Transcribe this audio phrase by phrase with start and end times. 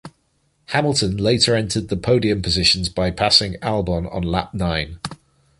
[0.69, 4.97] Hamilton later entered the podium positions by passing Albon on lap nine.